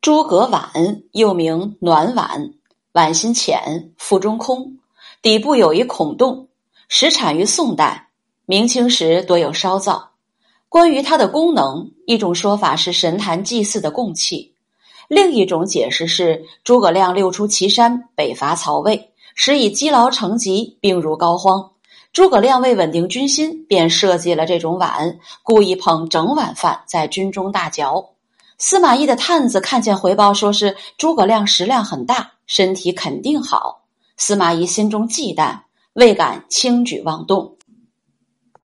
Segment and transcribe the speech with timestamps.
[0.00, 2.54] 诸葛碗又名暖碗，
[2.92, 4.78] 碗心浅，腹中空，
[5.20, 6.48] 底部有一孔洞，
[6.88, 8.08] 始产于宋代，
[8.46, 10.12] 明清时多有烧造。
[10.70, 14.54] 关于它的功能，一种说法是神坛祭祀的供器，
[15.06, 21.72] 另一种解释是诸葛亮六出祁山，北伐曹魏，时已积劳成疾，病入膏肓。
[22.14, 28.12] 诸葛亮为稳定军心，便设计了这种碗，故意捧整碗饭在军中大嚼。
[28.62, 33.84] 司马懿的探子看见回报，说是诸葛亮食量很大，身体肯定好。
[34.18, 35.60] 司马懿心中忌惮，
[35.94, 37.56] 未敢轻举妄动。